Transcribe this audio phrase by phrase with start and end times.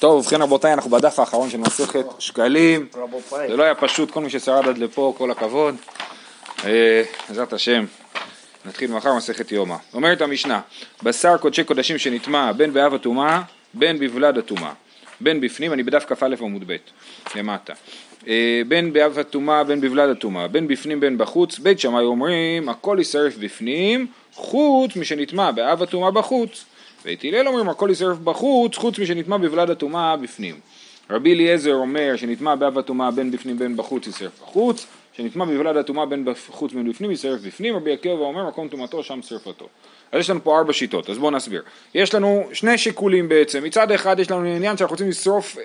[0.00, 2.86] טוב, ובכן רבותיי, אנחנו בדף האחרון של מסכת שקלים.
[2.94, 3.48] רבותיי.
[3.48, 5.74] זה לא היה פשוט, כל מי ששרד עד לפה, כל הכבוד.
[6.64, 7.84] אה, בעזרת השם,
[8.64, 9.76] נתחיל מחר מסכת יומא.
[9.94, 10.60] אומרת המשנה,
[11.02, 13.42] בשר קודשי קודשים שנטמע בין באב הטומאה,
[13.74, 14.72] בין בוולד הטומאה.
[15.20, 16.76] בין בפנים, אני בדף כ"א עמוד ב',
[17.36, 17.72] למטה.
[18.28, 21.58] אה, בין באב הטומאה, בין בוולד הטומאה, בין בפנים, בין בחוץ.
[21.58, 26.64] בית שמאי אומרים, הכל יישרף בפנים, חוץ משנטמע באב הטומאה בחוץ.
[27.04, 30.54] ואת הלל אומרים, הכל יישרף בחוץ, חוץ משנטמע בוולד הטומאה בפנים.
[31.10, 36.06] רבי אליעזר אומר שנטמע באב הטומאה בין בפנים בין בחוץ יישרף בחוץ, שנטמע בוולד הטומאה
[36.06, 39.68] בין בחוץ בין בפנים יישרף בפנים, רבי עקיבא אומר מקום טומאתו שם שרפתו.
[40.12, 41.62] אז יש לנו פה ארבע שיטות, אז בואו נסביר.
[41.94, 45.56] יש לנו שני שיקולים בעצם, מצד אחד יש לנו עניין שאנחנו רוצים לשרוף,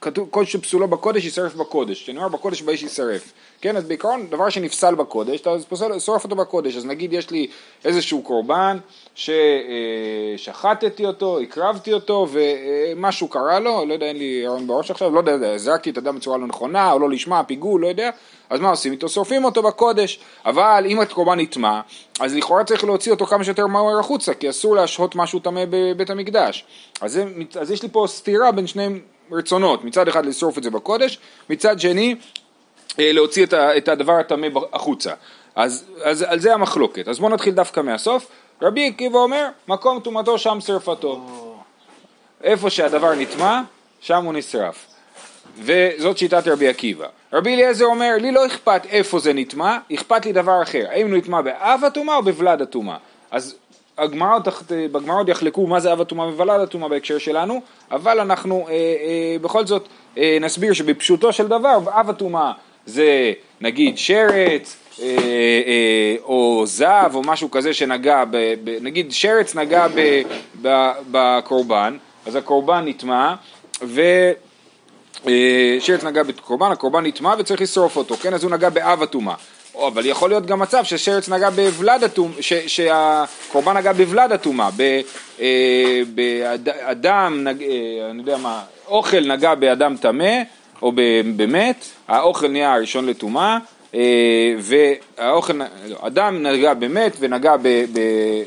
[0.00, 4.94] כתוב כל שפסולו בקודש יישרף בקודש, כשנאמר בקודש באיש יישרף, כן, אז בעיקרון דבר שנפסל
[4.94, 7.46] בקודש, אתה פוסל, שורף אותו בקודש, אז נגיד יש לי
[7.84, 8.78] איזשהו קורבן
[9.14, 15.30] ששחטתי אותו, הקרבתי אותו ומשהו קרה לו, לא יודע, אין לי רעיון בראש עכשיו, לא
[15.30, 18.10] יודע, זרקתי את הדם בצורה לא נכונה או לא לשמה, פיגול, לא יודע,
[18.50, 19.08] אז מה עושים איתו?
[19.08, 21.80] שורפים אותו בקודש, אבל אם הקורבן נטמע,
[22.20, 26.10] אז לכאורה צריך להוציא אותו כמה שיותר מהר החוצה, כי אסור להשהות משהו טמא בבית
[26.10, 26.64] המקדש.
[27.00, 27.24] אז, זה,
[27.60, 28.88] אז יש לי פה סתירה בין שני
[29.32, 31.18] רצונות, מצד אחד לשרוף את זה בקודש,
[31.50, 32.14] מצד שני
[32.98, 35.12] אה, להוציא את, הדבר הטמא החוצה.
[35.54, 37.08] אז, אז על זה המחלוקת.
[37.08, 38.26] אז בואו נתחיל דווקא מהסוף.
[38.62, 41.20] רבי עקיבא אומר, מקום טומאתו שם שרפתו.
[42.42, 43.60] איפה שהדבר נטמע,
[44.00, 44.86] שם הוא נשרף.
[45.58, 47.06] וזאת שיטת רבי עקיבא.
[47.32, 51.16] רבי אליעזר אומר, לי לא אכפת איפה זה נטמע, אכפת לי דבר אחר, האם הוא
[51.16, 52.96] נטמע באב הטומאה או בוולד הטומאה.
[53.30, 53.54] אז
[54.00, 54.48] הגמרות,
[54.92, 59.66] בגמרות יחלקו מה זה אב הטומאה וולד הטומאה בהקשר שלנו, אבל אנחנו אה, אה, בכל
[59.66, 62.52] זאת אה, נסביר שבפשוטו של דבר, אב הטומאה
[62.86, 69.54] זה נגיד שרץ, אה, אה, או זב או משהו כזה שנגע, ב, ב, נגיד שרץ
[69.54, 70.22] נגע ב,
[70.62, 73.34] ב, בקורבן, אז הקורבן נטמע,
[73.82, 74.02] ו...
[75.26, 78.34] אה, שרץ נגע בקורבן, הקורבן נטמע וצריך לשרוף אותו, כן?
[78.34, 79.34] אז הוא נגע באב הטומאה.
[79.88, 82.36] אבל יכול להיות גם מצב ששרץ נגע בוולד הטומאה,
[82.66, 84.70] שהקורבן נגע בוולד הטומאה,
[86.14, 87.46] באדם,
[88.10, 90.42] אני יודע מה, אוכל נגע באדם טמא
[90.82, 90.92] או
[91.36, 93.58] במת, האוכל נהיה הראשון לטומאה,
[94.58, 95.52] והאוכל,
[95.88, 97.54] לא, אדם נגע במת ונגע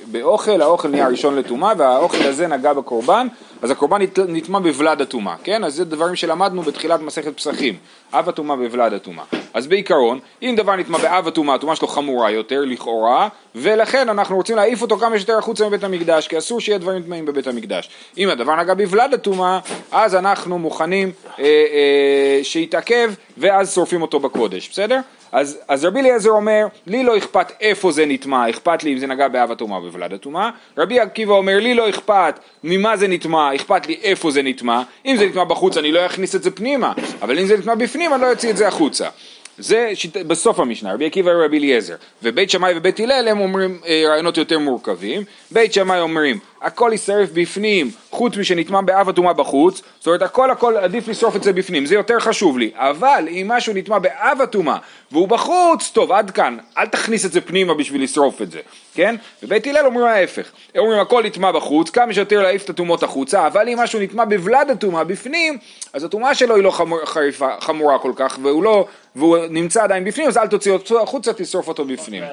[0.05, 3.27] באוכל, האוכל נהיה הראשון לטומאה והאוכל הזה נגע בקורבן,
[3.61, 5.63] אז הקורבן נטמע בוולד הטומאה, כן?
[5.63, 7.75] אז זה דברים שלמדנו בתחילת מסכת פסחים,
[8.13, 9.25] אב הטומאה בוולד הטומאה.
[9.53, 14.55] אז בעיקרון, אם דבר נטמע באב הטומאה, הטומאה שלו חמורה יותר לכאורה, ולכן אנחנו רוצים
[14.55, 17.89] להעיף אותו כמה שיותר החוצה מבית המקדש, כי אסור שיהיה דברים טמאים בבית המקדש.
[18.17, 19.59] אם הדבר נגע בוולד הטומאה,
[19.91, 24.99] אז אנחנו מוכנים אה, אה, שיתעכב, ואז שורפים אותו בקודש, בסדר?
[25.33, 29.07] אז, אז רבי אליעזר אומר, לי לא אכפת איפה זה נטמע, אכפת לי אם זה
[29.07, 30.49] נגע באב הטומאה או בוולד הטומאה.
[30.77, 34.81] רבי עקיבא אומר, לי לא אכפת ממה זה נטמע, אכפת לי איפה זה נטמע.
[35.05, 38.13] אם זה נטמע בחוץ אני לא אכניס את זה פנימה, אבל אם זה נטמע בפנים
[38.13, 39.09] אני לא אוציא את זה החוצה.
[39.57, 40.17] זה שיט...
[40.17, 41.95] בסוף המשנה, רבי עקיבא ורבי אליעזר.
[42.23, 45.23] ובית שמאי ובית הלל הם אומרים אה, רעיונות יותר מורכבים.
[45.51, 50.77] בית שמאי אומרים, הכל יישרף בפנים, חוץ משנטמע באב הטומאה בחוץ, זאת אומרת הכל הכל
[50.77, 52.71] עדיף לשרוף את זה בפנים, זה יותר חשוב לי.
[52.75, 54.77] אבל אם משהו נטמע באב הטומאה
[55.11, 58.59] והוא בחוץ, טוב עד כאן, אל תכניס את זה פנימה בשביל לשרוף את זה,
[58.93, 59.15] כן?
[59.43, 63.47] ובית הלל אומרים ההפך, הם אומרים הכל נטמע בחוץ, כמה שיותר להעיף את הטומאות החוצה,
[63.47, 65.57] אבל אם משהו נטמע בוולד הטומאה בפנים,
[65.93, 70.03] אז הטומאה שלו היא לא חמור, חריפה, חמורה כל כך, והוא לא, והוא נמצא עדיין
[70.03, 72.24] בפנים, אז אל תוציא אותו החוצה, תשרוף אותו בפנים.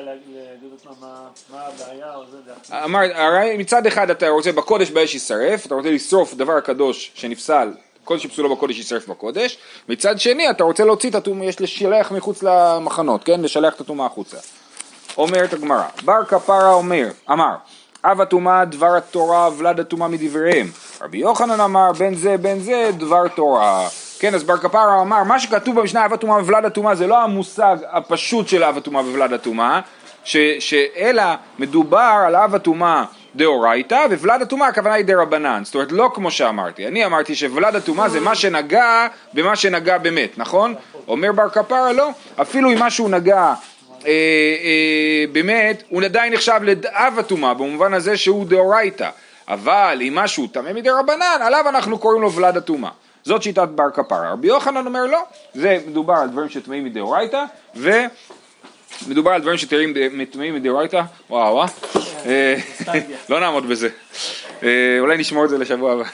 [2.85, 3.01] אמר,
[3.59, 7.73] מצד אחד אתה רוצה בקודש באש יישרף, אתה רוצה לשרוף דבר קדוש שנפסל,
[8.05, 9.59] כל שפסולו בקודש יישרף בקודש,
[9.89, 13.41] מצד שני אתה רוצה להוציא את הטומאה, יש לשלח מחוץ למחנות, כן?
[13.41, 14.37] לשלח את הטומאה החוצה.
[15.17, 17.55] אומרת הגמרא, בר כפרה אומר, אמר,
[18.05, 20.71] אב הטומאה דבר התורה, ולד הטומאה מדבריהם.
[21.01, 23.89] רבי יוחנן אמר, בין זה בין זה דבר תורה.
[24.21, 27.77] כן, אז בר כפרה אמר, מה שכתוב במשנה אב הטומאה וולד הטומאה זה לא המושג
[27.91, 29.81] הפשוט של אב הטומאה וולד הטומאה,
[30.25, 31.23] אלא
[31.59, 33.05] מדובר על אב הטומאה
[33.37, 38.09] דאורייתא וולד הטומאה הכוונה היא דרבנן, זאת אומרת לא כמו שאמרתי, אני אמרתי שוולד הטומאה
[38.09, 40.75] זה מה שנגע במה שנגע באמת, נכון?
[41.09, 43.55] אומר בר כפרה לא, אפילו אם משהו נגע אה,
[44.07, 49.09] אה, באמת, הוא עדיין נחשב לאב הטומאה במובן הזה שהוא דאורייתא,
[49.49, 52.91] אבל אם משהו טמא מדי רבנן, עליו אנחנו קוראים לו ולד הטומאה.
[53.25, 54.33] זאת שיטת בר כפרה.
[54.33, 55.19] רבי יוחנן אומר לא,
[55.55, 57.45] זה מדובר על דברים שטמאים מדאורייתא,
[57.77, 61.69] ומדובר על דברים שטמאים מדאורייתא, וואו וואו,
[62.27, 62.57] אה,
[63.31, 63.89] לא נעמוד בזה,
[64.63, 66.05] אה, אולי נשמור את זה לשבוע הבא.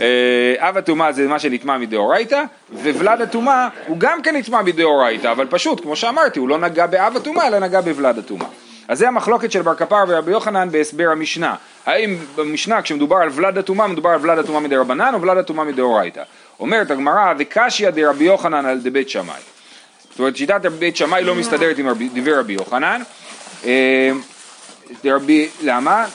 [0.00, 2.42] אה, אב הטומאה זה מה שנטמע מדאורייתא,
[2.72, 7.16] וולד הטומאה הוא גם כן נטמע מדאורייתא, אבל פשוט, כמו שאמרתי, הוא לא נגע באב
[7.16, 8.46] הטומאה, אלא נגע בוולד הטומאה.
[8.88, 11.54] אז זה המחלוקת של בר כפר ורבי יוחנן בהסבר המשנה.
[11.86, 15.64] האם במשנה כשמדובר על ולד הטומאה מדובר על ולד הטומאה מדי רבנן או ולד הטומאה
[15.64, 16.22] מדאורייתא.
[16.60, 19.40] אומרת הגמרא וקשיא דרבי יוחנן על דבית שמאי.
[20.10, 23.02] זאת אומרת שיטת בית שמאי לא מסתדרת עם דברי רבי יוחנן.
[23.64, 24.10] אה,
[25.04, 26.06] דרבי, למה?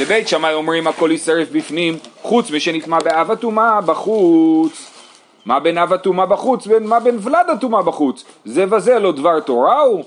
[0.00, 4.90] בבית שמאי אומרים הכל יישרף בפנים חוץ משנטמע באב הטומאה בחוץ
[5.46, 9.80] מה בין אב הטומאה בחוץ ומה בין ולד הטומאה בחוץ זה וזה לא דבר תורה
[9.80, 10.04] הוא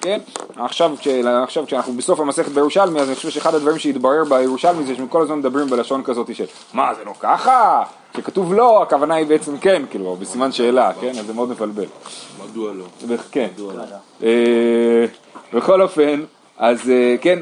[0.00, 0.20] כן?
[0.56, 0.94] עכשיו,
[1.42, 5.22] עכשיו כשאנחנו בסוף המסכת בירושלמי אז אני חושב שאחד הדברים שהתברר בירושלמי זה שהם כל
[5.22, 6.44] הזמן מדברים בלשון כזאת של
[6.74, 7.82] מה זה לא ככה?
[8.16, 11.10] שכתוב לא הכוונה היא בעצם כן כאילו בסימן שאלה כן?
[11.10, 11.86] אז זה מאוד מבלבל
[12.44, 12.84] מדוע לא?
[13.32, 13.48] כן
[15.52, 16.24] בכל אופן
[16.58, 17.38] אז אה, כן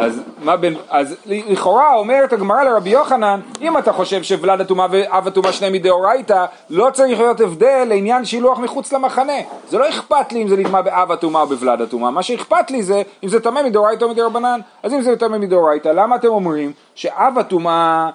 [0.00, 5.26] אז מה בין, אז לכאורה אומרת הגמרא לרבי יוחנן, אם אתה חושב שוולד הטומאה ואב
[5.26, 9.32] הטומאה שניהם מדאורייתא, לא צריך להיות הבדל לעניין שילוח מחוץ למחנה.
[9.68, 12.82] זה לא אכפת לי אם זה נטמע באב הטומאה או בוולד הטומאה, מה שאכפת לי
[12.82, 14.60] זה אם זה טמא מדאורייתא או מדרבנן.
[14.82, 18.10] אז אם זה טמא מדאורייתא, למה אתם אומרים שאב הטומאה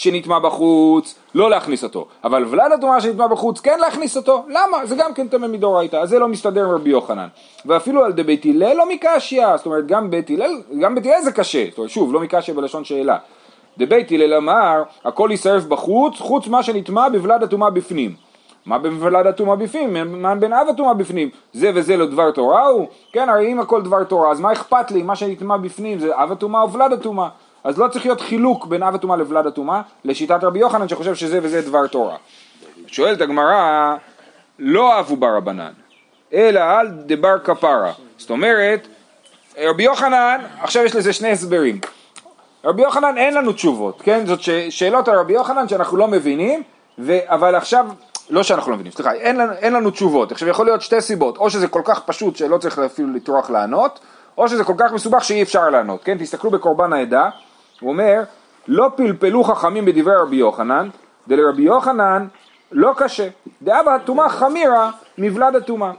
[0.00, 2.06] שנטמע בחוץ, לא להכניס אותו.
[2.24, 4.44] אבל ולד הטומאה שנטמע בחוץ, כן להכניס אותו.
[4.48, 4.86] למה?
[4.86, 5.96] זה גם כן טמא מדאורייתא.
[5.96, 7.26] אז זה לא מסתדר עם רבי יוחנן.
[7.66, 9.56] ואפילו על דבית הלל לא מקשיא.
[9.56, 11.64] זאת אומרת, גם בית הלל, גם בית הלל זה קשה.
[11.70, 13.16] זאת אומרת, שוב, לא מקשיא בלשון שאלה.
[13.78, 18.14] דבית הלל אמר, הכל יישרף בחוץ, חוץ מה שנטמע בוולד הטומאה בפנים.
[18.66, 20.22] מה בין ולד הטומאה בפנים?
[20.22, 21.30] מה בין אב הטומאה בפנים?
[21.52, 22.86] זה וזה לא דבר תורה הוא?
[23.12, 25.02] כן, הרי אם הכל דבר תורה, אז מה אכפת לי?
[25.02, 27.28] מה שנטמע בפנים זה אב הטומאה או ולד הטומאה.
[27.64, 31.38] אז לא צריך להיות חילוק בין אב הטומאה לוולד הטומאה, לשיטת רבי יוחנן שחושב שזה
[31.42, 32.16] וזה דבר תורה.
[32.86, 33.94] שואלת הגמרא,
[34.58, 35.72] לא אבו ברבנן,
[36.32, 37.92] אלא על דבר כפרה.
[38.18, 38.88] זאת אומרת,
[39.58, 41.80] רבי יוחנן, עכשיו יש לזה שני הסברים.
[42.64, 44.26] רבי יוחנן אין לנו תשובות, כן?
[44.26, 44.40] זאת
[44.70, 46.62] שאלות על רבי יוחנן שאנחנו לא מבינים,
[46.98, 47.18] ו...
[47.24, 47.86] אבל עכשיו,
[48.30, 50.32] לא שאנחנו לא מבינים, סליחה, אין לנו, אין לנו תשובות.
[50.32, 54.00] עכשיו יכול להיות שתי סיבות, או שזה כל כך פשוט שלא צריך אפילו לטרוח לענות,
[54.38, 56.18] או שזה כל כך מסובך שאי אפשר לענות, כן?
[56.18, 57.28] תסתכלו בקורבן העדה,
[57.80, 58.22] הוא אומר,
[58.68, 60.88] לא פלפלו חכמים בדברי רבי יוחנן,
[61.28, 62.26] דלרבי יוחנן
[62.72, 63.28] לא קשה.
[63.62, 65.92] דאבה הטומאה חמירה מבלד הטומאה.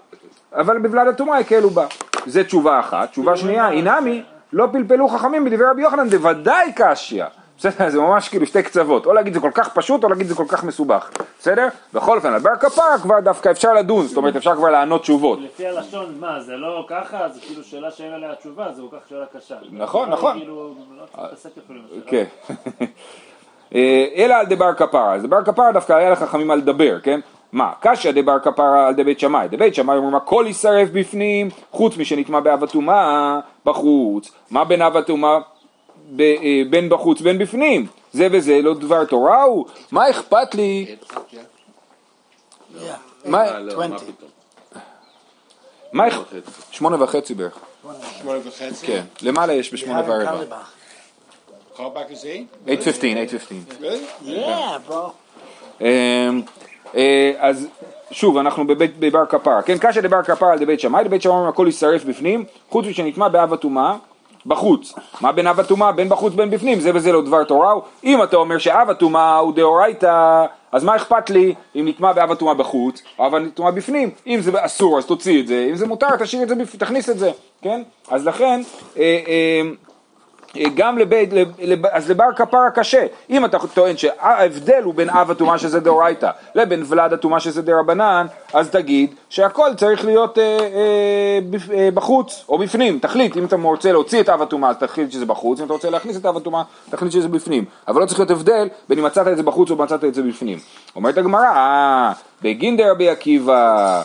[0.53, 1.85] אבל בבלד הטומאה הקלו בה.
[2.25, 3.11] זה תשובה אחת.
[3.11, 4.23] תשובה שנייה, אינמי,
[4.53, 7.25] לא פלפלו חכמים בדברי רבי יוחנן, דוודאי קשיא.
[7.61, 7.89] בסדר?
[7.89, 10.45] זה ממש כאילו שתי קצוות, או להגיד זה כל כך פשוט או להגיד זה כל
[10.47, 11.09] כך מסובך,
[11.39, 11.67] בסדר?
[11.93, 15.39] בכל אופן, על בר כפרה כבר דווקא אפשר לדון, זאת אומרת אפשר כבר לענות תשובות.
[15.41, 17.29] לפי הלשון, מה, זה לא ככה?
[17.29, 19.55] זה כאילו שאלה שאין עליה תשובה, זה כל כך שאלה קשה.
[19.71, 20.37] נכון, נכון.
[20.37, 21.79] כאילו, לא צריך להתעסק אפילו.
[22.07, 22.23] כן.
[23.75, 27.19] אה, אלא על דבר כפרה, אז דבר כפרה דווקא היה לחכמים על לדבר, כן?
[27.51, 32.39] מה, קשיא דבר כפרה על דבית שמאי, דבית שמאי אומרים הכל יישרף בפנים, חוץ משנטמע
[32.39, 35.37] באב הטומאה בחוץ, מה בין אב הטומאה
[36.19, 40.95] אה, בין בחוץ בין בפנים, זה וזה לא דבר תורה הוא, מה אכפת לי?
[43.25, 43.43] מה
[45.93, 46.05] מה
[46.71, 47.59] שמונה וחצי בערך.
[48.21, 48.87] שמונה וחצי?
[48.87, 50.61] כן, למעלה יש בשמונה ורבע.
[51.75, 52.67] Callback is eight?
[52.67, 52.69] 8.15,
[53.79, 53.81] 8.15.
[53.81, 54.31] Really?
[55.81, 56.41] אמ,
[56.95, 57.67] אה, אז
[58.11, 61.63] שוב, אנחנו בבית בבר כפרה, כן, קשיא דבר כפרה על דבית שמאי, דבית שמאי הכל
[61.65, 63.95] יישרף בפנים, חוץ משנטמע באב הטומאה,
[64.45, 64.93] בחוץ.
[65.21, 65.91] מה בין אב הטומאה?
[65.91, 67.81] בין בחוץ בין בפנים, זה וזה לא דבר תורה הוא.
[68.03, 72.53] אם אתה אומר שאב הטומאה הוא דאורייתא, אז מה אכפת לי אם נטמע באב הטומאה
[72.53, 74.09] בחוץ, או אב הטומאה בפנים?
[74.27, 77.19] אם זה אסור אז תוציא את זה, אם זה מותר תשאיר את זה, תכניס את
[77.19, 77.81] זה, כן?
[78.09, 78.61] אז לכן,
[78.97, 79.61] אה, אה,
[80.75, 83.05] גם לבית, לב, אז לבר כפרה קשה.
[83.29, 88.25] אם אתה טוען שההבדל הוא בין אב הטומאה שזה דאורייתא לבין ולד הטומאה שזה דרבנן,
[88.53, 91.39] אז תגיד שהכל צריך להיות אה, אה,
[91.77, 92.99] אה, בחוץ או בפנים.
[92.99, 95.89] תחליט, אם אתה רוצה להוציא את אב הטומאה, אז תחליט שזה בחוץ, אם אתה רוצה
[95.89, 97.65] להכניס את אב הטומאה, תחליט שזה בפנים.
[97.87, 100.23] אבל לא צריך להיות הבדל בין אם מצאת את זה בחוץ או מצאת את זה
[100.23, 100.57] בפנים.
[100.95, 104.01] אומרת הגמרא, אה, בגין דרבי עקיבא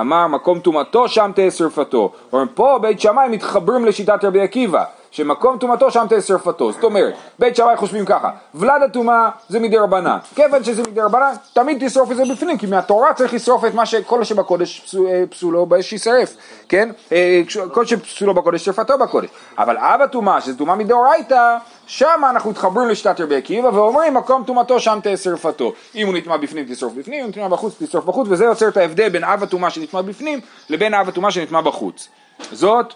[0.00, 2.12] אמר מקום טומאתו שם תהיה שרפתו.
[2.54, 4.84] פה בית שמאי מתחברים לשיטת רבי עקיבא.
[5.16, 6.72] שמקום טומאתו שם תהיה שרפתו.
[6.72, 10.18] זאת אומרת, בית שמאי חושבים ככה, ולד הטומאה זה מדי רבנן.
[10.34, 13.86] כיוון שזה מדי רבנן, תמיד תשרוף את זה בפנים, כי מהתורה צריך לשרוף את מה
[13.86, 16.36] שכל שבקודש אה, פסולו באש יישרף,
[16.68, 16.88] כן?
[17.12, 19.28] אה, כל שפסולו בקודש שרפתו בקודש.
[19.58, 24.80] אבל אב הטומאה, שזה טומאה מדאורייתא, שם אנחנו מתחברים לשיטת רבי עקיבא ואומרים מקום טומאתו
[24.80, 25.72] שם תהיה שרפתו.
[25.94, 28.76] אם הוא נטמע בפנים תשרוף בפנים, אם הוא נטמע בחוץ תשרוף בחוץ, וזה יוצר את
[28.76, 30.40] ההבדל בין אב הטומאה שנטמע בפנים
[30.70, 32.08] לבין אב הטומאה שנטמע בחוץ.
[32.52, 32.94] זאת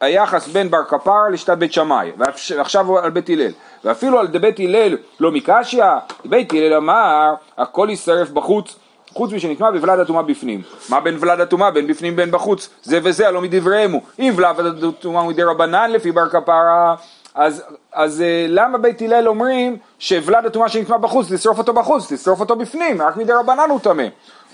[0.00, 3.52] היחס בין בר כפר לשיטת בית שמאי, ועכשיו על בית הלל.
[3.84, 5.84] ואפילו על בית הלל לא מקשיא,
[6.24, 8.76] בית הלל אמר הכל יישרף בחוץ
[9.14, 10.62] חוץ משנטמע בוולד הטומאה בפנים.
[10.88, 12.68] מה בין ולד הטומאה בין בפנים בין בחוץ?
[12.82, 14.02] זה וזה הלא מדבריהם הוא.
[14.18, 16.94] אם ולד הטומאה הוא מדי רבנן לפי בר כפרה
[17.38, 22.40] אז, אז אה, למה בית הלל אומרים שוולד הטומאה שנטמע בחוץ, תשרוף אותו בחוץ, תשרוף
[22.40, 24.04] אותו בפנים, רק מדי רבנן הוא טמא.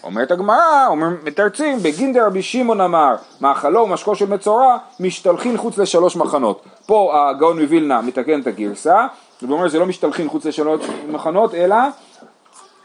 [0.03, 6.17] אומרת הגמרא, אומר, מתרצים, בגינדר רבי שמעון אמר, מאכלו ומשקו של מצורע, משתלחין חוץ לשלוש
[6.17, 6.65] מחנות.
[6.87, 9.07] פה הגאון מווילנה מתקן את הגרסה,
[9.43, 11.77] ואומר זה לא משתלחין חוץ לשלוש מחנות, אלא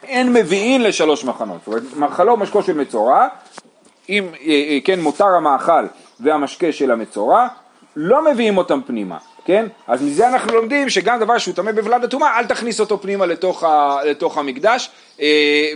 [0.03, 1.58] אין מביאין לשלוש מחנות.
[1.60, 3.27] זאת אומרת, מאכלו ומשקו של מצורע,
[4.10, 5.86] אם אה, אה, כן מותר המאכל
[6.20, 7.48] והמשקה של המצורע,
[7.96, 9.65] לא מביאים אותם פנימה, כן?
[9.88, 13.63] אז מזה אנחנו לומדים שגם דבר שהוא טמא בבלד הטומאה, אל תכניס אותו פנימה לתוך,
[13.63, 14.89] ה, לתוך המקדש,
[15.22, 15.25] אה,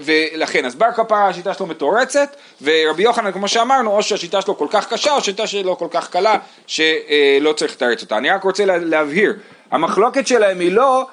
[0.03, 4.67] ולכן, אז בר כפרה השיטה שלו מתורצת, ורבי יוחנן, כמו שאמרנו, או שהשיטה שלו כל
[4.70, 6.36] כך קשה, או שהשיטה שלו כל כך קלה,
[6.67, 8.17] שלא צריך לתרץ אותה.
[8.17, 9.34] אני רק רוצה לה- להבהיר,
[9.72, 11.08] המחלוקת שלהם היא לא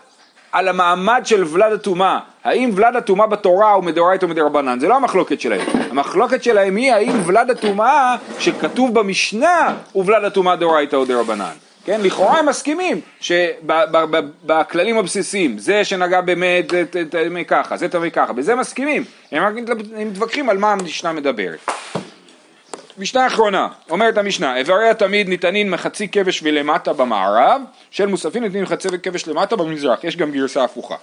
[0.53, 4.95] על המעמד של ולד הטומאה, האם ולד הטומאה בתורה הוא מדאורייתא או מדרבנן, זה לא
[4.97, 11.05] המחלוקת שלהם, המחלוקת שלהם היא האם ולד הטומאה שכתוב במשנה הוא ולד הטומאה דאורייתא או
[11.05, 11.53] דרבנן,
[11.91, 18.33] כן, לכאורה הם מסכימים שבכללים הבסיסיים, זה שנגע באמת זה טמא ככה, זה טמא ככה,
[18.33, 19.55] בזה מסכימים, הם רק
[19.97, 21.59] מתווכחים על מה המשנה מדברת.
[22.99, 28.89] משנה אחרונה, אומרת המשנה, איברי התמיד ניתנים מחצי כבש ולמטה במערב, של מוספים ניתנים מחצי
[29.03, 30.97] כבש למטה במזרח, יש גם גרסה הפוכה.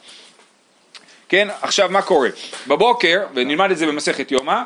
[1.30, 2.30] כן, עכשיו מה קורה?
[2.68, 4.62] בבוקר, ונלמד את זה במסכת יומא,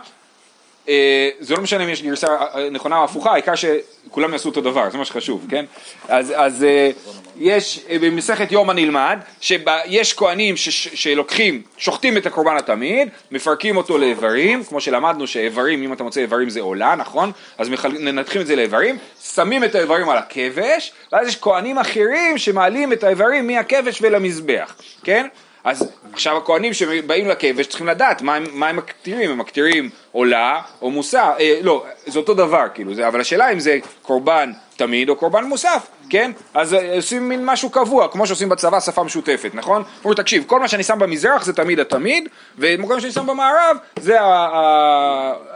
[1.39, 4.89] זה לא משנה אם יש גרסה אה, נכונה או הפוכה, העיקר שכולם יעשו אותו דבר,
[4.89, 5.65] זה מה שחשוב, כן?
[6.07, 6.91] אז, אז אה,
[7.38, 14.63] יש, אה, במסכת יומא נלמד, שיש כהנים שלוקחים, שוחטים את הקורבן התמיד, מפרקים אותו לאיברים,
[14.63, 17.31] כמו שלמדנו שאיברים, אם אתה מוצא איברים זה עולה, נכון?
[17.57, 17.69] אז.
[18.00, 23.03] מנתחים את זה לאיברים, שמים את האיברים על הכבש, ואז יש כהנים אחרים שמעלים את
[23.03, 25.27] האיברים מהכבש ולמזבח, כן?
[25.63, 30.62] אז עכשיו הכהנים שבאים לכבש צריכים לדעת מה הם, מה הם מקטירים, הם מקטירים עולה
[30.82, 35.10] או מוסף, אה, לא, זה אותו דבר כאילו, זה, אבל השאלה אם זה קורבן תמיד
[35.10, 36.32] או קורבן מוסף, כן?
[36.53, 39.84] אז אה, עושים מין משהו קבוע, כמו שעושים בצבא שפה משותפת, נכון?
[40.03, 44.18] אומרים תקשיב, כל מה שאני שם במזרח זה תמיד התמיד, ומקום שאני שם במערב זה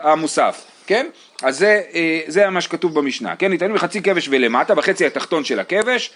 [0.01, 1.07] המוסף, כן?
[1.41, 3.51] אז זה, אה, זה מה שכתוב במשנה, כן?
[3.51, 6.11] ניתנים בחצי כבש ולמטה, בחצי התחתון של הכבש,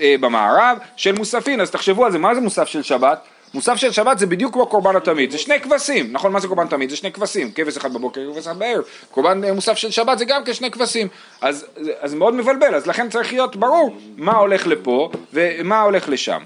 [0.00, 3.24] אה, במערב, של מוספין, אז תחשבו על זה, מה זה מוסף של שבת?
[3.54, 6.66] מוסף של שבת זה בדיוק כמו קורבן התמיד, זה שני כבשים, נכון מה זה קורבן
[6.66, 6.90] תמיד?
[6.90, 10.24] זה שני כבשים, כבש אחד בבוקר, כבש אחד בערב, קורבן אה, מוסף של שבת זה
[10.24, 11.08] גם כשני כבשים,
[11.40, 11.66] אז
[12.04, 16.42] זה מאוד מבלבל, אז לכן צריך להיות ברור מה הולך לפה ומה הולך לשם.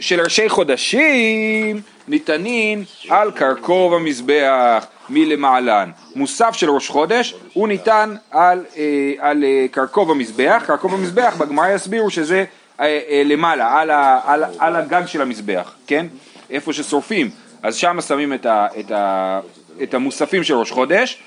[0.00, 5.90] של ראשי חודשים ניתנים על קרקוב המזבח מלמעלן.
[6.14, 11.68] מוסף של ראש חודש הוא ניתן על, אה, על אה, קרקוב המזבח, קרקוב המזבח בגמרא
[11.68, 12.44] יסבירו שזה
[12.80, 16.06] אה, למעלה, על, ה, על, על הגג של המזבח, כן?
[16.50, 17.30] איפה ששורפים,
[17.62, 19.40] אז שם שמים את, ה, את, ה,
[19.82, 21.22] את המוספים של ראש חודש.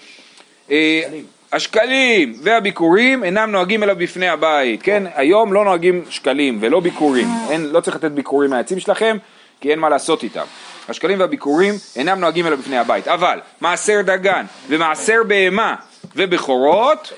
[1.51, 5.03] השקלים והביקורים אינם נוהגים אלא בפני הבית, כן?
[5.15, 9.17] היום לא נוהגים שקלים ולא ביקורים, אין, לא צריך לתת ביקורים מהעצים שלכם,
[9.62, 10.45] כי אין מה לעשות איתם.
[10.89, 15.75] השקלים והביקורים אינם נוהגים אלא בפני הבית, אבל מעשר דגן ומעשר בהמה
[16.15, 17.13] ובכורות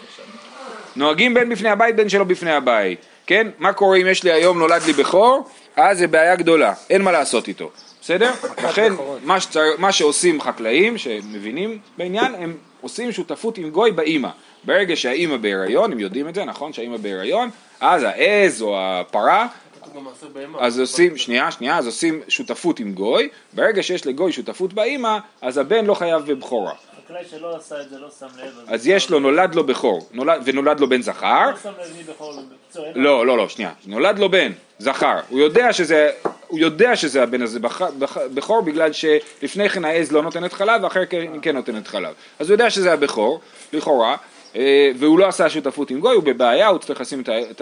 [0.96, 3.48] נוהגים בין בפני הבית בין שלא בפני הבית, כן?
[3.60, 5.50] מה קורה אם יש לי היום נולד לי בכור?
[5.76, 8.32] אז זה בעיה גדולה, אין מה לעשות איתו, בסדר?
[8.64, 9.64] לכן מה, שצר...
[9.78, 14.30] מה שעושים חקלאים שמבינים בעניין, הם עושים שותפות עם גוי באימא.
[14.64, 16.74] ברגע שהאימא בהיריון, הם יודעים את זה, נכון?
[16.74, 17.50] שהאימא בהיריון,
[17.80, 19.48] אז העז או הפרה
[20.60, 25.58] אז עושים, שנייה, שנייה, אז עושים שותפות עם גוי, ברגע שיש לגוי שותפות באימא, אז
[25.58, 26.74] הבן לא חייב בבכורה.
[27.12, 28.54] חקלאי שלא עשה את זה לא שם לב.
[28.68, 32.04] אז יש לו, נולד לו בכור, נולד, ונולד לו בן זכר, לא שם לב מי
[32.04, 32.34] בכור.
[32.34, 36.10] בקיצור, לא, לא, לא, שנייה, נולד לו בן, זכר, הוא יודע שזה,
[36.48, 37.60] הוא יודע שזה הבן הזה
[38.34, 42.54] בכור בגלל שלפני כן העז לא נותנת חלב ואחר כן כן נותנת חלב, אז הוא
[42.54, 43.40] יודע שזה הבכור,
[43.74, 44.16] לכאורה,
[44.96, 47.24] והוא לא עשה שותפות עם גוי, הוא בבעיה, הוא צריך לשים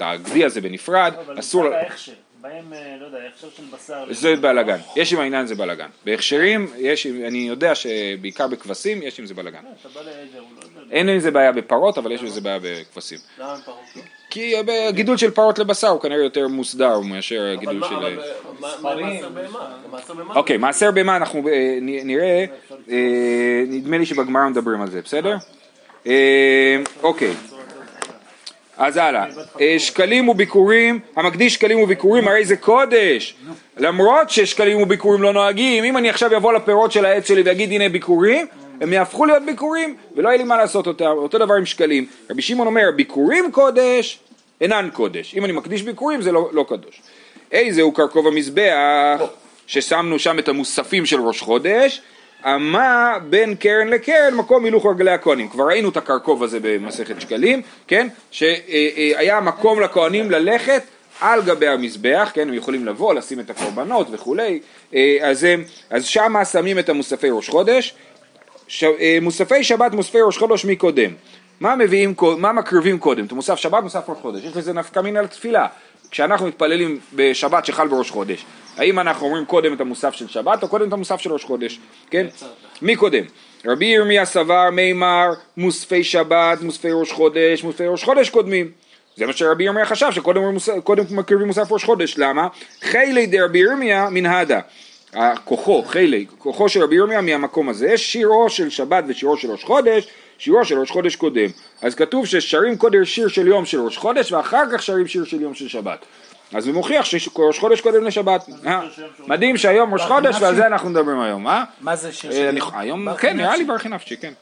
[0.00, 4.04] הגדי הזה בנפרד, אבל אסור, מצד ההכשר, בהם, אה, לא יודע, הכשר של בשר.
[4.10, 9.26] זה בלאגן, יש עם העניין הזה בלאגן, בהכשרים, יש, אני יודע שבעיקר בכבשים יש עם
[9.26, 9.72] זה בלאגן, הוא
[10.76, 10.80] לא.
[10.90, 13.18] אין עם זה בעיה בפרות, אבל יש עם זה בעיה בכבשים.
[13.38, 14.02] למה הם פרות לא?
[14.30, 14.54] כי
[14.88, 18.18] הגידול של פרות לבשר הוא כנראה יותר מוסדר מאשר הגידול של...
[20.36, 22.44] אוקיי, מעשר בהמה אנחנו אה, נ- נראה,
[22.90, 25.36] אה, נדמה לי שבגמרא מדברים על זה, בסדר?
[26.06, 27.34] אה, אוקיי,
[28.76, 29.24] אז הלאה,
[29.60, 33.34] אה, שקלים וביקורים, המקדיש שקלים וביקורים הרי זה קודש,
[33.76, 37.88] למרות ששקלים וביקורים לא נוהגים, אם אני עכשיו אבוא לפירות של העץ שלי ואגיד הנה
[37.88, 38.46] ביקורים,
[38.80, 42.42] הם יהפכו להיות ביקורים ולא יהיה לי מה לעשות אותם, אותו דבר עם שקלים, רבי
[42.42, 44.18] שמעון אומר ביקורים קודש
[44.60, 47.00] אינן קודש, אם אני מקדיש ביקורים זה לא, לא קדוש.
[47.52, 49.20] איזה הוא קרקוב המזבח,
[49.66, 52.02] ששמנו שם את המוספים של ראש חודש,
[52.44, 55.48] אמה בין קרן לקרן מקום הילוך רגלי הכהנים.
[55.48, 58.08] כבר ראינו את הקרקוב הזה במסכת שקלים, כן?
[58.30, 60.82] שהיה מקום לכהנים ללכת
[61.20, 64.60] על גבי המזבח, כן, הם יכולים לבוא, לשים את הקורבנות וכולי,
[64.94, 65.46] אה, אז,
[65.90, 67.94] אז שמה שמים את המוספי ראש חודש,
[68.68, 68.84] ש...
[68.84, 71.10] אה, מוספי שבת, מוספי ראש חודש, מי קודם?
[71.60, 73.24] מה מביאים, מה מקריבים קודם?
[73.24, 74.44] את המוסף שבת, מוסף ראש חודש.
[74.44, 75.66] יש לזה נפקא מינה לתפילה.
[76.10, 78.44] כשאנחנו מתפללים בשבת שחל בראש חודש,
[78.80, 81.78] האם אנחנו אומרים קודם את המוסף של שבת או קודם את המוסף של ראש חודש?
[82.10, 82.26] כן?
[82.82, 83.24] מי קודם?
[83.66, 88.70] רבי ירמיה סבר מימר מוספי שבת, מוספי ראש חודש, מוספי ראש חודש קודמים.
[89.16, 92.18] זה מה שרבי ירמיה חשב, שקודם מקריבים מוסף ראש חודש.
[92.18, 92.48] למה?
[92.82, 94.60] חילי דרבי ירמיה מנהדה.
[95.44, 100.08] כוחו, חילי, כוחו של רבי ירמיה מהמקום הזה, שירו של שבת ושירו של ראש חודש,
[100.38, 101.46] שירו של ראש חודש קודם.
[101.82, 105.40] אז כתוב ששרים קודם שיר של יום של ראש חודש ואחר כך שרים שיר של
[105.40, 106.04] יום של שבת.
[106.54, 108.44] אז זה מוכיח שראש חודש קודם לשבת.
[108.66, 108.80] אה,
[109.26, 111.64] מדהים שהיום ראש חודש ועל זה אנחנו מדברים היום, אה?
[111.80, 112.70] מה זה שיר אה, של אני- יום?
[112.74, 113.64] היום, כן, נראה לי.
[113.64, 114.32] ברכי נפשי, כן.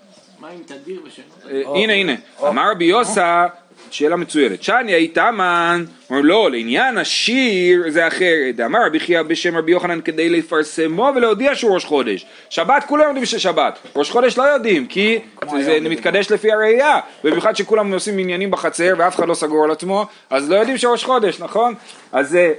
[0.41, 1.23] מה עם תדיר ושם?
[1.51, 2.13] אה, הנה הנה,
[2.49, 3.47] אמר רבי יוסה,
[3.91, 9.73] שאלה מצוינת, שאני איתמן, אומר לא, לעניין השיר זה אחרת, אמר רבי חייא בשם רבי
[9.73, 14.87] יוחנן כדי לפרסמו ולהודיע שהוא ראש חודש, שבת כולם יודעים ששבת, ראש חודש לא יודעים,
[14.87, 15.19] כי
[15.61, 20.07] זה מתקדש לפי הראייה, במיוחד שכולם עושים עניינים בחצר ואף אחד לא סגור על עצמו,
[20.31, 21.75] אז לא יודעים שראש חודש, נכון?
[22.13, 22.53] אז אה,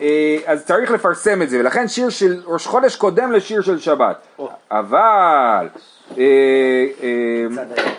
[0.00, 4.26] אה, אז צריך לפרסם את זה, ולכן שיר של ראש חודש קודם לשיר של שבת.
[4.70, 5.68] אבל
[6.18, 6.24] אה,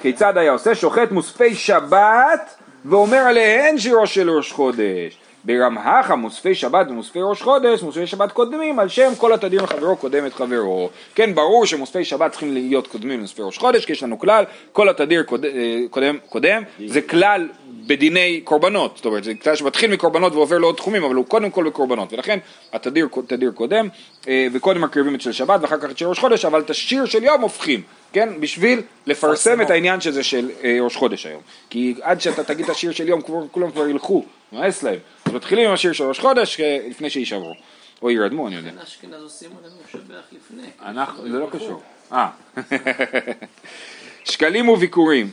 [0.01, 0.51] כיצד היה?
[0.51, 0.75] עושה?
[0.75, 2.56] שוחט מוספי שבת
[2.89, 5.17] ואומר עליהן שירו של ראש חודש.
[5.43, 10.25] ברמהך מוספי שבת ומוספי ראש חודש, מוספי שבת קודמים על שם כל התדיר מחברו קודם
[10.25, 10.89] את חברו.
[11.15, 14.89] כן, ברור שמוספי שבת צריכים להיות קודמים למוספי ראש חודש, כי יש לנו כלל, כל
[14.89, 15.51] התדיר קוד- אה,
[15.89, 17.47] קודם, קודם, זה כלל
[17.87, 21.63] בדיני קורבנות, זאת אומרת, זה כלל שמתחיל מקורבנות ועובר לעוד תחומים, אבל הוא קודם כל
[21.63, 22.39] בקורבנות, ולכן
[22.73, 23.87] התדיר תדיר קודם,
[24.27, 27.05] אה, וקודם מקריבים את של שבת ואחר כך את של ראש חודש, אבל את השיר
[27.05, 27.81] של יום הופכים,
[28.13, 32.65] כן, בשביל לפרסם את העניין שזה של אה, ראש חודש היום, כי עד שאתה תגיד
[32.65, 36.19] את השיר של יום, כולם כבר ילכו, מאס להם, אז מתחילים עם השיר של ראש
[36.19, 37.53] חודש אה, לפני שיישברו,
[38.01, 38.71] או יירדמו, אני יודע.
[38.83, 40.67] אשכנז עושים עלינו משבח לפני.
[40.81, 41.81] אנחנו, זה לא קשור.
[42.11, 42.29] אה.
[44.31, 45.31] שקלים וביקורים.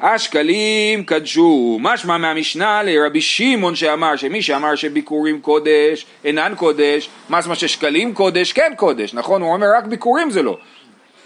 [0.00, 8.14] השקלים קדשו, משמע מהמשנה לרבי שמעון שאמר שמי שאמר שביקורים קודש אינן קודש, משמע ששקלים
[8.14, 9.42] קודש כן קודש, נכון?
[9.42, 10.58] הוא אומר רק ביקורים זה לא,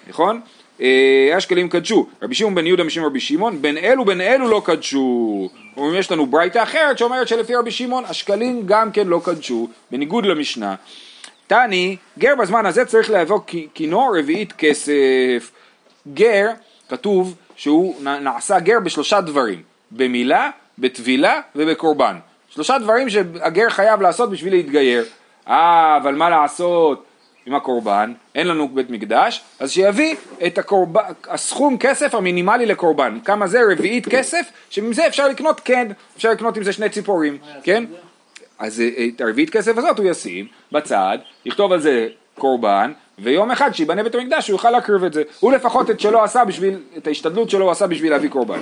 [0.09, 0.41] נכון?
[0.81, 4.63] אה, השקלים קדשו, רבי שמעון בן יהודה משם רבי שמעון, בין אלו בין אלו לא
[4.65, 5.49] קדשו.
[5.77, 10.27] אומרים יש לנו ברייתא אחרת שאומרת שלפי רבי שמעון השקלים גם כן לא קדשו, בניגוד
[10.27, 10.75] למשנה.
[11.47, 13.41] תני, גר בזמן הזה צריך להבוא
[13.75, 15.51] כינור רביעית כסף.
[16.15, 16.49] גר,
[16.89, 22.17] כתוב שהוא נעשה גר בשלושה דברים, במילה, בטבילה ובקורבן.
[22.51, 25.05] שלושה דברים שהגר חייב לעשות בשביל להתגייר.
[25.49, 27.05] אה, אבל מה לעשות
[27.49, 28.13] עם הקורבן?
[28.35, 33.19] אין לנו בית מקדש, אז שיביא את הקורבן, הסכום כסף המינימלי לקורבן.
[33.25, 33.61] כמה זה?
[33.73, 37.85] רביעית כסף, שמזה אפשר לקנות כן, אפשר לקנות עם זה שני ציפורים, כן?
[38.59, 42.09] אז אה, את הרביעית כסף הזאת הוא ישים בצד, יכתוב על זה
[42.39, 45.23] קורבן, ויום אחד שיבנה בית המקדש הוא יוכל להקריב את זה.
[45.41, 48.61] הוא לפחות את שלו עשה בשביל, את ההשתדלות שלו הוא עשה בשביל להביא קורבן.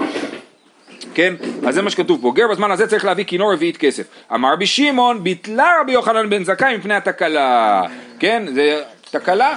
[1.15, 1.35] כן?
[1.69, 2.33] אז זה מה שכתוב פה.
[2.35, 4.05] גר בזמן הזה צריך להביא כינור רביעית כסף.
[4.35, 7.83] אמר רבי שמעון, ביטלה רבי יוחנן בן זכאי מפני התקלה.
[8.19, 8.43] כן?
[8.55, 9.57] זה תקלה.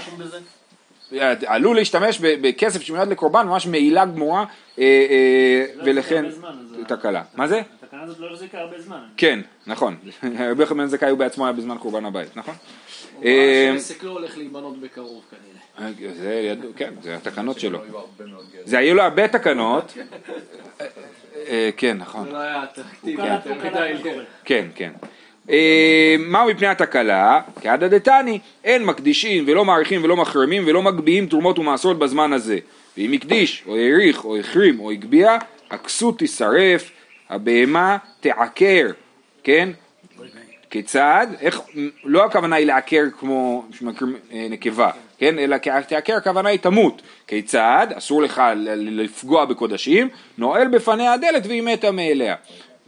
[1.46, 4.46] עלול להשתמש בכסף שמיועד לקורבן, ממש מעילה גמורה,
[4.80, 6.40] אה, אה, ולכן אז-
[6.88, 7.22] תקלה.
[7.36, 7.62] מה זה?
[8.10, 9.00] הזאת לא החזיקה הרבה זמן.
[9.18, 9.96] כן, נכון.
[10.50, 12.54] רבי יוחנן בן זכאי הוא בעצמו היה בזמן קורבן הבית, נכון?
[13.26, 16.14] אה, העסק לא הולך להיבנות בקרוב כנראה.
[16.14, 17.80] זה ידוע, כן, זה התקנות שלו.
[18.66, 19.98] זה היו לו הרבה תקנות.
[20.82, 20.86] אה,
[21.50, 22.26] אה, כן, נכון.
[22.26, 23.22] זה לא היה אטרקטיבי
[24.04, 24.22] הוא הוא.
[24.46, 24.92] כן, כן.
[25.50, 27.42] אה, מהו מפני התקלה?
[27.62, 32.60] כעדה דתני, אין מקדישים ולא מעריכים ולא מחרימים ולא מגביהים תרומות ומעשרות בזמן הזה.
[32.98, 35.38] ואם הקדיש, או העריך, או החרים, או הגביה,
[35.70, 36.92] הכסות תישרף,
[37.30, 38.88] הבהמה תעקר,
[39.44, 39.70] כן?
[40.70, 41.28] כיצד?
[41.42, 41.62] איך,
[42.04, 43.66] לא הכוונה היא לעקר כמו
[44.34, 45.40] אה, נקבה, כן?
[45.40, 47.02] אלא תעקר הכוונה היא תמות.
[47.28, 47.88] כיצד?
[47.98, 48.42] אסור לך
[48.76, 52.36] לפגוע בקודשים, נועל בפניה הדלת והיא מתה מאליה.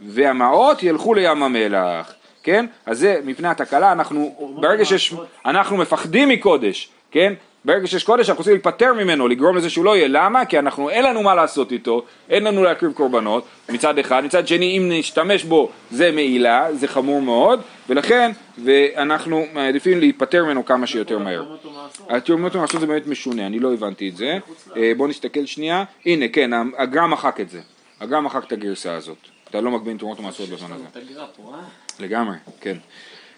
[0.00, 2.66] והמעות ילכו לים המלח, כן?
[2.86, 5.14] אז זה מפני התקלה, אנחנו, ברגע שיש,
[5.46, 7.32] אנחנו מפחדים מקודש, כן?
[7.64, 10.44] ברגע שיש קודש אנחנו רוצים להיפטר ממנו, לגרום לזה שהוא לא יהיה, למה?
[10.44, 14.78] כי אנחנו, אין לנו מה לעשות איתו, אין לנו להקריב קורבנות, מצד אחד, מצד שני
[14.78, 18.30] אם נשתמש בו זה מעילה, זה חמור מאוד, ולכן,
[18.64, 21.42] ואנחנו מעדיפים להיפטר ממנו כמה שיותר מהר.
[21.42, 22.10] תרומות ומעשרות.
[22.10, 24.38] התאומות המעשרות זה באמת משונה, אני לא הבנתי את זה.
[24.76, 25.84] אה, בואו נסתכל שנייה.
[26.06, 27.60] הנה, כן, הגר"א מחק את זה.
[28.00, 29.18] הגר"א מחק את הגרסה הזאת.
[29.50, 30.84] אתה לא מגבין תרומות ומעשרות בזמן הזה.
[30.94, 31.60] אה?
[32.00, 32.76] לגמרי, כן.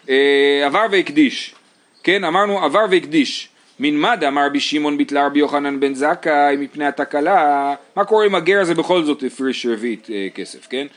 [0.09, 1.55] אה, עבר והקדיש.
[2.03, 3.49] כן, אמרנו עבר והקדיש.
[3.79, 8.35] מן מה דאמר רבי שמעון ביטלה רבי יוחנן בן זכאי מפני התקלה, מה קורה אם
[8.35, 10.87] הגר הזה בכל זאת הפריש רביעית אה, כסף, כן?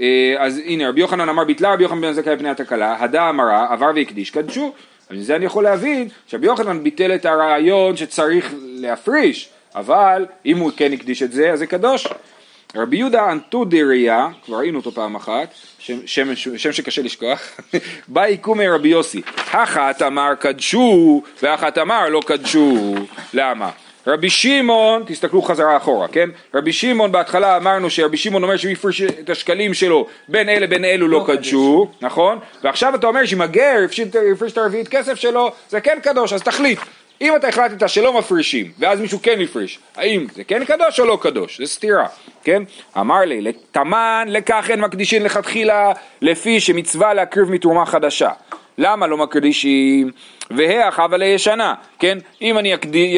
[0.00, 3.72] אה, אז הנה רבי יוחנן אמר ביטלה רבי יוחנן בן זכאי פני התקלה, הדה אמרה
[3.72, 4.72] עבר והקדיש קדשו.
[5.10, 10.92] מזה אני יכול להבין שרבי יוחנן ביטל את הרעיון שצריך להפריש, אבל אם הוא כן
[10.92, 12.06] הקדיש את זה אז זה קדוש.
[12.76, 17.40] רבי יהודה אנטודריה, כבר ראינו אותו פעם אחת, שם, שם, שם שקשה לשכוח,
[18.08, 22.94] בא עיקומי רבי יוסי, אחת אמר קדשו ואחת אמר לא קדשו,
[23.34, 23.70] למה?
[24.06, 26.30] רבי שמעון, תסתכלו חזרה אחורה, כן?
[26.54, 30.84] רבי שמעון בהתחלה אמרנו שרבי שמעון אומר שהוא הפריש את השקלים שלו בין אלה בין
[30.84, 32.38] אלו לא, לא קדשו, נכון?
[32.64, 33.76] ועכשיו אתה אומר שאם הגר
[34.32, 36.78] הפריש את הרביעית כסף שלו זה כן קדוש, אז תחליט.
[37.20, 41.18] אם אתה החלטת שלא מפרישים, ואז מישהו כן הפריש, האם זה כן קדוש או לא
[41.20, 41.58] קדוש?
[41.58, 42.06] זה סתירה,
[42.44, 42.62] כן?
[42.98, 48.30] אמר לי, לתמן לכך אין מקדישין לכתחילה, לפי שמצווה להקריב מתרומה חדשה.
[48.78, 50.10] למה לא מקדישים?
[50.50, 52.18] והך אבל ישנה, כן?
[52.42, 52.74] אם אני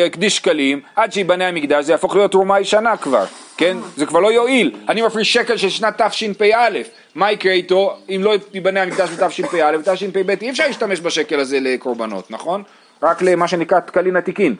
[0.06, 3.24] אקדיש שקלים, עד שיבנה המקדש זה יהפוך להיות תרומה ישנה כבר,
[3.56, 3.76] כן?
[3.96, 4.76] זה כבר לא יועיל.
[4.88, 6.68] אני מפריש שקל של שנת תשפ"א,
[7.14, 10.30] מה יקרה איתו אם לא ייבנה המקדש בתשפ"א ותשפ"ב?
[10.42, 12.62] אי אפשר להשתמש בשקל הזה לקורבנות, נכון?
[13.02, 14.54] רק למה שנקרא תקלין עתיקין.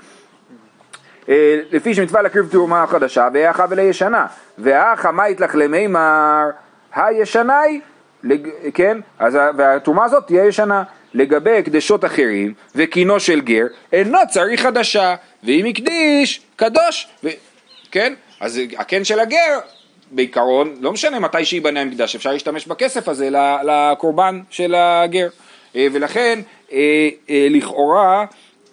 [1.28, 4.26] אה, לפי שמצווה להקריב תרומה חדשה, והאחה ולישנה.
[4.58, 6.50] והאחה מה יתלך למימר,
[6.94, 7.80] הישנה היא,
[8.74, 8.98] כן?
[9.18, 10.82] אז והתרומה הזאת תהיה ישנה.
[11.14, 17.28] לגבי הקדשות אחרים וקינו של גר, אינו צריך חדשה, ואם הקדיש, קדוש, ו...
[17.90, 18.14] כן?
[18.40, 19.58] אז הקן של הגר,
[20.10, 23.28] בעיקרון, לא משנה מתי שייבנה המקדש, אפשר להשתמש בכסף הזה
[23.64, 25.28] לקורבן של הגר.
[25.76, 26.40] אה, ולכן
[26.74, 28.24] אה, אה, לכאורה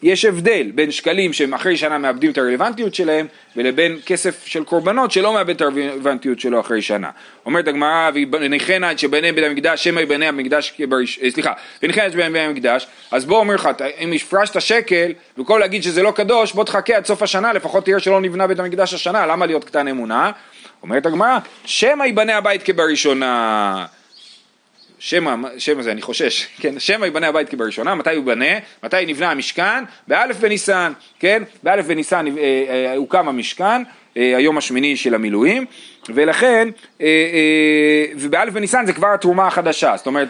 [0.04, 5.12] יש הבדל בין שקלים שהם אחרי שנה מאבדים את הרלוונטיות שלהם ולבין כסף של קורבנות
[5.12, 7.10] שלא מאבד את הרלוונטיות שלו אחרי שנה.
[7.46, 11.20] אומרת הגמרא וניחנה עד שבנה בית המקדש שמא יבנה המקדש כבראש...
[11.30, 15.84] סליחה וניחנה עד שבנה בית המקדש אז בוא אומר לך אם הפרשת שקל במקום להגיד
[15.84, 19.26] שזה לא קדוש בוא תחכה עד סוף השנה לפחות תראה שלא נבנה בית המקדש השנה
[19.26, 20.32] למה להיות קטן אמונה?
[20.84, 23.86] אומרת הגמרא שמא יבנה הבית כבראשונה
[25.04, 29.32] שמא, שמא זה אני חושש, כן, שמא ייבנה הבית כבראשונה, מתי הוא ייבנה, מתי נבנה
[29.32, 32.34] המשכן, באלף בניסן, כן, באלף בניסן אה,
[32.70, 33.84] אה, הוקם המשכן,
[34.18, 35.66] אה, היום השמיני של המילואים,
[36.10, 36.70] ולכן,
[37.02, 40.28] אה, אה, ובאלף בניסן זה כבר התרומה החדשה, זאת אומרת,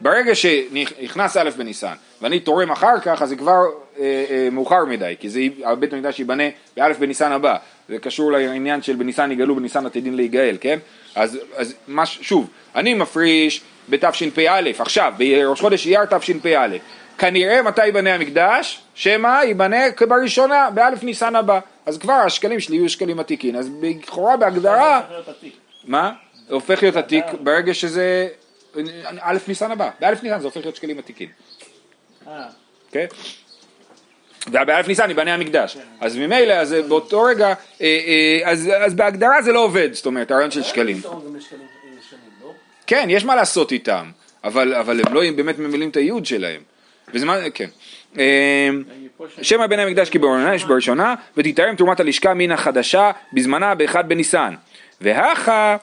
[0.00, 3.62] ברגע שנכנס א' בניסן ואני תורם אחר כך, אז זה כבר
[3.98, 5.40] אה, אה, מאוחר מדי, כי זה
[5.78, 6.44] בית המקדש ייבנה
[6.76, 7.56] באלף בניסן הבא,
[7.88, 10.78] זה קשור לעניין של בניסן יגאלו, בניסן עתידין להיגאל, כן?
[11.14, 16.76] אז, אז מש, שוב, אני מפריש בתשפ"א, עכשיו, בראש חודש אייר תשפ"א.
[17.18, 18.82] כנראה מתי ייבנה המקדש?
[18.94, 19.76] שמא ייבנה
[20.08, 21.60] בראשונה, באלף ניסן הבא.
[21.86, 23.56] אז כבר השקלים שלי יהיו שקלים עתיקים.
[23.56, 25.00] אז לכאורה בהגדרה...
[25.84, 26.12] מה?
[26.48, 28.28] זה הופך להיות עתיק ברגע שזה...
[29.20, 29.90] א' ניסן הבא.
[30.00, 31.28] באלף ניסן זה הופך להיות שקלים עתיקים.
[32.28, 32.42] אה.
[32.92, 33.06] כן?
[34.46, 35.74] ובאלף ניסן ייבנה המקדש.
[35.74, 35.80] כן.
[36.00, 38.52] אז ממילא, אז באותו רגע, אה, אה,
[38.84, 41.00] אז בהגדרה זה לא עובד, זאת אומרת, הרעיון של שקלים.
[42.86, 44.10] כן, יש מה לעשות איתם,
[44.44, 46.60] אבל, אבל הם לא באמת ממלאים את הייעוד שלהם.
[47.14, 47.68] וזמן, כן.
[48.16, 48.22] אמ,
[49.42, 50.18] שמא בן המקדש כי
[50.64, 54.54] בראשונה, ותתאם תרומת הלשכה מן החדשה בזמנה באחד בניסן.
[55.00, 55.76] והכה,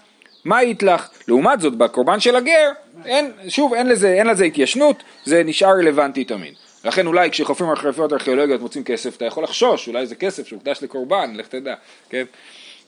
[0.45, 1.09] מה יתלך?
[1.27, 2.71] לעומת זאת, בקורבן של הגר,
[3.05, 6.53] אין, שוב, אין לזה, אין לזה התיישנות, זה נשאר רלוונטי תמיד.
[6.85, 10.83] לכן אולי כשחופרים על חפירות ארכיאולוגיות מוצאים כסף, אתה יכול לחשוש, אולי זה כסף שהוקדש
[10.83, 11.75] לקורבן, לך תדע,
[12.09, 12.23] כן?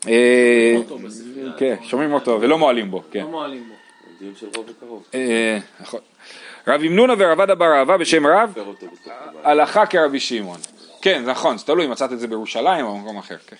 [0.07, 0.75] אה,
[1.57, 3.23] כן, שומעים אותו ולא מועלים בו, כן.
[4.19, 5.03] דיון של רוב וקרוב.
[5.13, 5.99] אה, נכון.
[6.67, 8.53] רב ימנונה ורב עדה בר אהבה בשם רב,
[9.43, 10.59] הלכה כרבי שמעון.
[11.05, 13.35] כן, נכון, זה תלוי, מצאת את זה בירושלים או במקום אחר.
[13.47, 13.55] כן.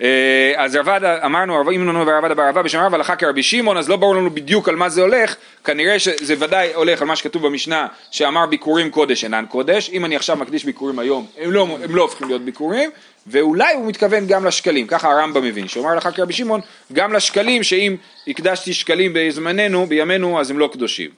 [0.00, 3.42] אה, אז רב עדה, אמרנו, רב ימנונה ורב עדה בר אהבה בשם רב, הלכה כרבי
[3.42, 7.08] שמעון, אז לא ברור לנו בדיוק על מה זה הולך, כנראה שזה ודאי הולך על
[7.08, 11.52] מה שכתוב במשנה, שאמר ביקורים קודש אינן קודש, אם אני עכשיו מקדיש ביקורים היום, הם
[11.52, 12.90] לא, הם לא הופכים להיות ביקורים,
[13.26, 16.60] ואולי הוא מתכוון גם לשקלים, ככה הרמב"ם מבין, שאומר לך כרבי שמעון,
[16.92, 17.96] גם לשקלים, שאם
[18.28, 21.10] הקדשתי שקלים בזמננו, בימינו, אז הם לא קדושים.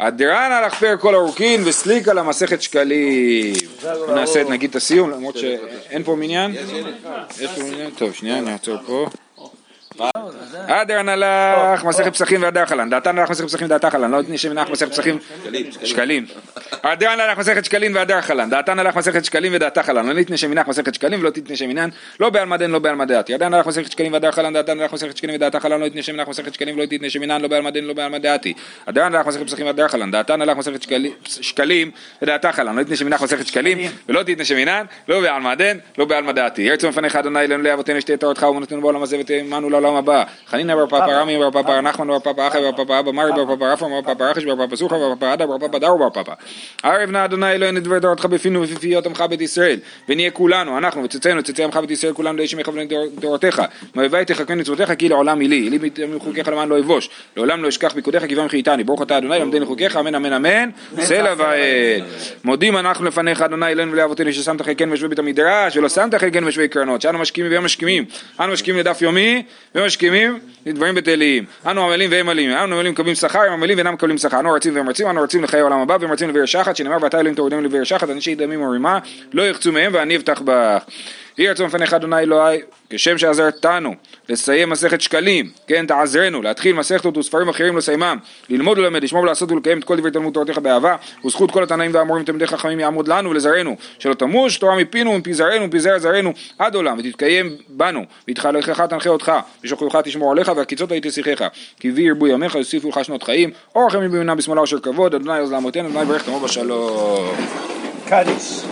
[0.00, 3.54] אדרן על החפר כל ארוכין וסליק על המסכת שקלים.
[4.14, 6.54] נעשה את נגיד את הסיום, למרות שאין פה מניין.
[7.40, 7.90] יש פה מניין?
[7.90, 9.06] טוב, שנייה, נעצור פה.
[10.66, 14.70] אדר נלך מסכת פסחים והדר חלן, דעתן נלך מסכת פסחים ודעתה חלן, לא נשם נלך
[14.70, 15.18] מסכת פסחים,
[15.84, 16.26] שקלים.
[16.82, 20.68] אדר נלך מסכת שקלים והדר חלן, דעתן נלך מסכת שקלים ודעתה חלן, לא נתנה שמינך
[20.68, 21.88] מסכת שקלים ולא תתנה שמינן,
[22.20, 23.34] לא בעלמא דין לא בעלמא דעתי.
[23.34, 26.28] אדר נלך מסכת שקלים והדר חלן, דעתן נלך מסכת שקלים ודעתה חלן, לא נתנה שמינך
[26.28, 28.54] מסכת שקלים ולא תתנה שמינן, לא בעלמא דין לא בעלמא דעתי.
[28.86, 31.90] אדר נלך מסכת פסחים והדר חלן, דעתן נלך מסכת שקלים
[32.22, 36.32] ודעתה חלן, לא נתנה שמינך מסכת שקלים ולא תתנה שמינן, לא בעלמא דין לא בעלמא
[36.32, 36.62] דעתי.
[36.62, 40.17] ירצו מפניך אדוני אלוהינו לאבותינו שתי תורתך ומנותנו בעולם הזה ותאמנו לעולם הבא.
[40.48, 43.56] חנינא בר פפא, רמי בר פפא, נחמן בר פפא, אחי בר פפא, אבא מרי בר
[43.56, 46.10] פפא, רפא בר פפא, רכש בר פפא, סוכר בר פפא, עדה בר פפא, דאו בר
[46.10, 46.32] פפא.
[46.82, 49.78] ערב נא אדוני אלוהינו את דבר תורתך בפינו ובפיפיות עמך בית ישראל,
[50.08, 52.86] ונהיה כולנו, אנחנו וצאצאינו, צאצאי עמך בית ישראל, כולנו לאיש מכוון
[53.20, 53.62] תורתך,
[53.94, 57.92] מאויבי תחכמני מצוותיך כי לעולם היא לי, לי מחוקיך למען לא אבוש, לעולם לא אשכח
[57.94, 61.58] פיקודיך כי בם חייתני, ברוך אתה אדוני למדני חוקיך, אמן אמן אמן, סלע ועד.
[62.44, 66.68] מודים אנחנו לפניך אדוני אלינו ולאבותינו ששמת חלקנו ויושבי בית המדרש ולא שמת חלקנו ויושבי
[66.68, 68.04] קרנות, שאנו משכימים והם משכימים,
[68.40, 69.42] אנו משכימים לדף יומי
[69.74, 70.07] ומשכימים
[70.66, 74.40] לדברים בטלים, אנו עמלים והם עמלים, אנו עמלים מקבלים שכר, הם עמלים ואינם מקבלים שכר,
[74.40, 77.20] אנו רצים והם רצים, אנו רצים לחיי העולם הבא והם רצים לבאר שחת, שנאמר ואתה
[77.20, 78.98] אלוהים תורידם לבאר שחת, אנשי דמים ורימה,
[79.32, 80.82] לא יחצו מהם ואני אבטח בך.
[81.38, 83.94] יהי רצון לפניך אדוני אלוהי, כשם שעזרתנו
[84.28, 89.78] לסיים מסכת שקלים, כן תעזרנו, להתחיל מסכתות וספרים אחרים לסיימם, ללמוד וללמד, לשמור ולעשות ולקיים
[89.78, 93.76] את כל דברי תלמוד תורתך באהבה, וזכות כל התנאים והאמורים תלמידי חכמים יעמוד לנו ולזרענו,
[93.98, 99.10] שלא תמוש תורה מפינו ומפי זרענו ומפי זרע זרענו עד עולם, ותתקיים בנו, והתחלך תנחה
[99.10, 99.32] אותך,
[99.64, 101.44] ושוכבך תשמור עליך, והקיצות הייתי שיחך,
[101.80, 105.38] כי בי ירבו ימיך יוסיפו לך שנות חיים, אור חיים בימינה בשמאלה אשר כבוד, אדוני
[105.38, 107.36] עוז לעמותינו, אדוני ברך תמו בשלום.
[108.08, 108.62] קדיש.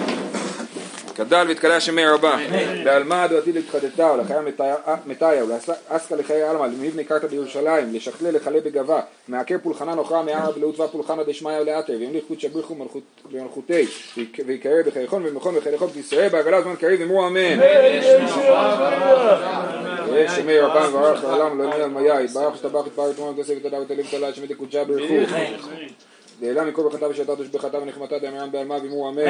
[1.18, 2.36] גדל והתקדש שמי רבה,
[2.84, 4.36] בעלמא דעתי להתחדתה, ולחיי
[5.06, 10.88] מתיה, ולאסקה לחיי עלמא, למבנה קרתא בירושלים, לשכלה לכלה בגבה, מעקר פולחנה נוכרה מערא בלעוצבה
[10.88, 12.76] פולחנה דשמיא ולאתר, וימליך קודשא בריחו
[13.32, 13.86] במלכותי,
[14.46, 17.60] ויקרא בחייכון ומכון וחייכון בישראל, בעגלה זמן קריב אמרו אמן.
[20.16, 24.06] יש שמי רבם וברך לעולם לא נהיה מיה, יתברך שטבח יתפאר יתמון ותוסף ותדע ותלים
[24.10, 25.14] תלה בריחו.
[26.40, 29.22] דאלה מכל ברכתה ושתה תושבחתה ונחמתה דאמרם בעלמא ואמרו אמן.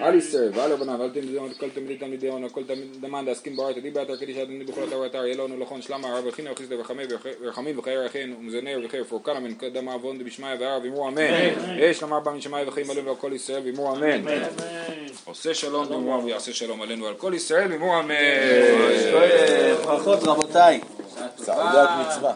[0.00, 2.62] אל ישראל ועל רבנן ועל תלמידי עונה כל תלמידי תלמידי עונה כל
[3.00, 6.26] דמן דעסקין ברית עדי באתר קדיש אדוני בכל אתר ואתר יהיה לנו לכון שלמה הרב
[6.26, 6.74] וכינה וכיסא
[7.40, 11.22] ורחמים וחיי רחין ומזנר וחיי פורקן אמן קדם עוון דבשמיא והרב ואמרו אמן.
[11.76, 14.22] יש לומר בה משמיא וחיים עלינו ועל כל ישראל ואמרו אמן.
[15.24, 18.14] עושה שלום ואמרו ויעשה שלום עלינו ועל כל ישראל ואמרו אמן.
[19.84, 20.80] ברכות רבותיי.
[21.36, 22.32] סעודת מצווה.